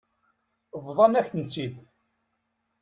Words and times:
Bḍan-akent-tt-id. 0.85 1.73